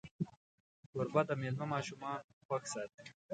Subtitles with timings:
[0.91, 3.03] کوربه د میلمه ماشومان خوښ ساتي.